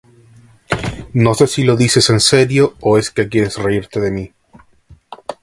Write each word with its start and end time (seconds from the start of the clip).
No 1.13 1.35
sé 1.35 1.45
si 1.45 1.63
lo 1.63 1.75
dices 1.75 2.09
en 2.09 2.19
serio 2.19 2.73
o 2.79 2.97
es 2.97 3.11
que 3.11 3.29
quieres 3.29 3.57
reírte 3.57 3.99
de 3.99 4.09
mí. 4.09 4.33